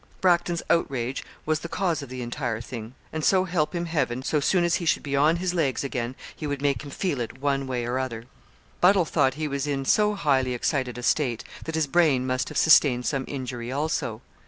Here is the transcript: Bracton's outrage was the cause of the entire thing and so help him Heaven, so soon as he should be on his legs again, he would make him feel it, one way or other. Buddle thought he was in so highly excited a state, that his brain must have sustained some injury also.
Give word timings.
Bracton's 0.19 0.63
outrage 0.67 1.23
was 1.45 1.59
the 1.59 1.69
cause 1.69 2.01
of 2.01 2.09
the 2.09 2.23
entire 2.23 2.59
thing 2.59 2.95
and 3.13 3.23
so 3.23 3.43
help 3.43 3.75
him 3.75 3.85
Heaven, 3.85 4.23
so 4.23 4.39
soon 4.39 4.63
as 4.63 4.77
he 4.77 4.85
should 4.87 5.03
be 5.03 5.15
on 5.15 5.35
his 5.35 5.53
legs 5.53 5.83
again, 5.83 6.15
he 6.35 6.47
would 6.47 6.59
make 6.59 6.81
him 6.81 6.89
feel 6.89 7.19
it, 7.19 7.37
one 7.39 7.67
way 7.67 7.85
or 7.85 7.99
other. 7.99 8.25
Buddle 8.79 9.05
thought 9.05 9.35
he 9.35 9.47
was 9.47 9.67
in 9.67 9.85
so 9.85 10.15
highly 10.15 10.55
excited 10.55 10.97
a 10.97 11.03
state, 11.03 11.43
that 11.65 11.75
his 11.75 11.85
brain 11.85 12.25
must 12.25 12.49
have 12.49 12.57
sustained 12.57 13.05
some 13.05 13.25
injury 13.27 13.71
also. 13.71 14.23